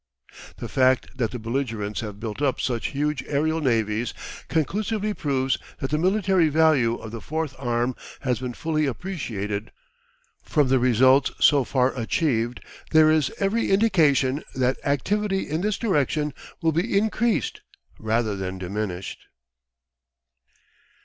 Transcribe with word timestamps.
The 0.57 0.67
fact 0.67 1.19
that 1.19 1.29
the 1.29 1.37
belligerents 1.37 1.99
have 2.01 2.19
built 2.19 2.41
up 2.41 2.59
such 2.59 2.87
huge 2.87 3.23
aerial 3.27 3.61
navies 3.61 4.15
conclusively 4.47 5.13
proves 5.13 5.59
that 5.79 5.91
the 5.91 5.99
military 5.99 6.49
value 6.49 6.95
of 6.95 7.11
the 7.11 7.21
Fourth 7.21 7.53
Arm 7.59 7.95
has 8.21 8.39
been 8.39 8.55
fully 8.55 8.87
appreciated. 8.87 9.71
From 10.41 10.69
the 10.69 10.79
results 10.79 11.31
so 11.39 11.63
far 11.63 11.95
achieved 11.95 12.61
there 12.89 13.11
is 13.11 13.31
every 13.37 13.69
indication 13.69 14.41
that 14.55 14.77
activity 14.83 15.47
in 15.47 15.61
this 15.61 15.77
direction 15.77 16.33
will 16.63 16.71
be 16.71 16.97
increased 16.97 17.61
rather 17.99 18.35
than 18.35 18.57
diminished. 18.57 19.19